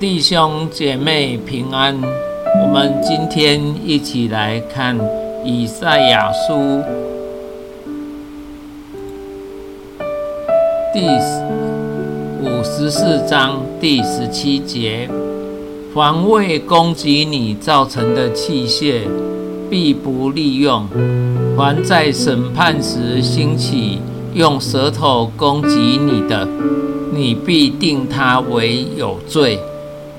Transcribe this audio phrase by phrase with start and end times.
[0.00, 1.94] 弟兄姐妹平安，
[2.62, 4.98] 我们今天一起来看
[5.44, 6.82] 以赛亚书
[10.94, 11.06] 第
[12.42, 15.06] 五十四章第十七节：
[15.94, 19.02] 防卫攻击你造成的器械，
[19.68, 20.86] 必不利用；
[21.58, 23.98] 凡在审判时兴起
[24.32, 26.48] 用舌头攻击你的，
[27.12, 29.60] 你必定他为有罪。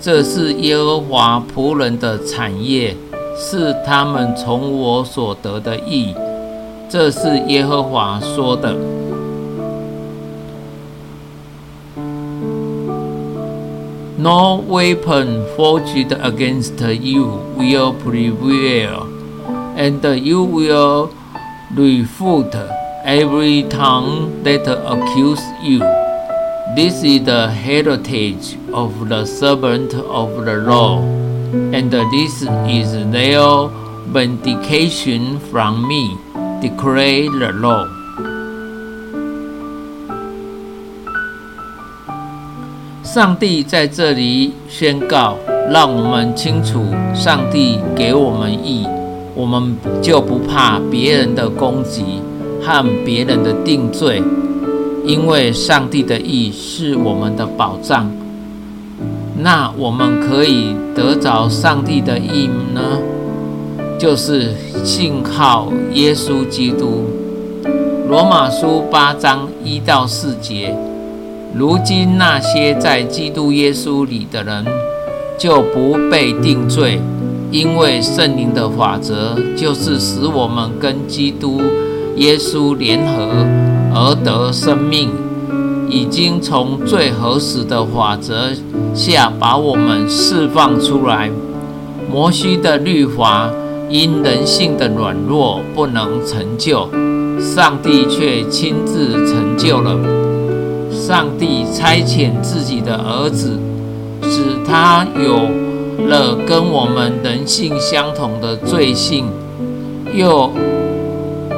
[0.00, 2.96] 这是耶和华仆人的产业，
[3.36, 6.14] 是他们从我所得的益。
[6.88, 8.74] 这是耶和华说的。
[14.18, 19.06] No weapon forged against you will prevail,
[19.76, 21.08] and you will
[21.74, 22.54] refute
[23.06, 25.80] every tongue that accuses you.
[26.75, 30.99] This is the heritage of the servant of the law,
[31.71, 33.69] and this is their
[34.11, 36.17] vindication from me,
[36.61, 37.87] declare the law.
[43.03, 45.37] 上帝在这里宣告，
[45.71, 48.85] 让我们清楚，上帝给我们义，
[49.33, 52.21] 我们就不怕别人的攻击
[52.61, 54.21] 和别人的定罪。
[55.05, 58.09] 因为上帝的意是我们的保障，
[59.39, 62.81] 那我们可以得着上帝的意呢？
[63.99, 67.05] 就是信靠耶稣基督。
[68.09, 70.75] 罗马书八章一到四节，
[71.53, 74.65] 如今那些在基督耶稣里的人
[75.37, 76.99] 就不被定罪，
[77.51, 81.61] 因为圣灵的法则就是使我们跟基督
[82.17, 83.74] 耶稣联合。
[83.97, 85.09] 而得生命，
[85.89, 88.49] 已经从最合适的法则
[88.93, 91.31] 下把我们释放出来。
[92.11, 93.49] 摩西的律法
[93.89, 96.89] 因人性的软弱不能成就，
[97.39, 99.97] 上帝却亲自成就了。
[100.91, 103.57] 上帝差遣自己的儿子，
[104.23, 105.47] 使他有
[106.05, 109.25] 了跟我们人性相同的罪性，
[110.13, 110.51] 又。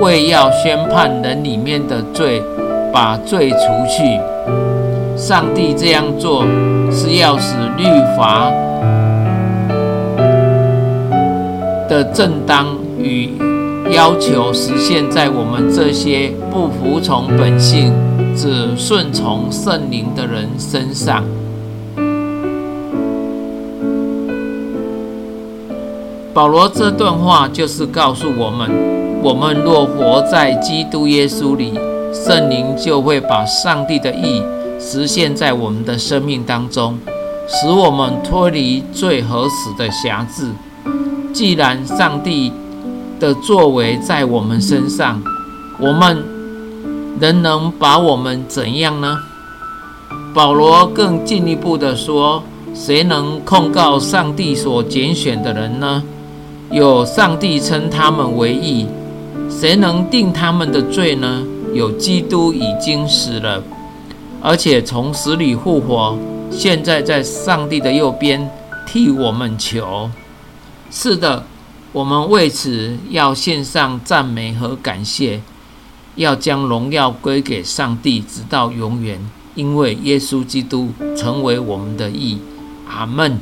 [0.00, 2.42] 为要宣判人里面的罪，
[2.92, 3.56] 把罪除
[3.88, 4.20] 去。
[5.16, 6.44] 上帝这样做，
[6.90, 7.84] 是要使律
[8.16, 8.50] 法
[11.88, 13.30] 的正当与
[13.90, 17.92] 要求实现在我们这些不服从本性、
[18.36, 21.22] 只顺从圣灵的人身上。
[26.34, 29.03] 保罗这段话就是告诉我们。
[29.24, 31.72] 我们若活在基督耶稣里，
[32.12, 34.42] 圣灵就会把上帝的意
[34.78, 36.98] 实现在我们的生命当中，
[37.48, 40.50] 使我们脱离罪和死的辖制。
[41.32, 42.52] 既然上帝
[43.18, 45.22] 的作为在我们身上，
[45.80, 46.22] 我们
[47.18, 49.16] 仍能把我们怎样呢？
[50.34, 52.42] 保罗更进一步的说：
[52.74, 56.02] 谁能控告上帝所拣选的人呢？
[56.70, 58.86] 有上帝称他们为义。
[59.56, 61.42] 谁能定他们的罪呢？
[61.72, 63.62] 有基督已经死了，
[64.42, 66.18] 而且从死里复活，
[66.50, 68.50] 现在在上帝的右边
[68.84, 70.10] 替我们求。
[70.90, 71.44] 是的，
[71.92, 75.40] 我们为此要献上赞美和感谢，
[76.16, 79.18] 要将荣耀归给上帝，直到永远。
[79.54, 82.38] 因为耶稣基督成为我们的义。
[82.88, 83.38] 阿门。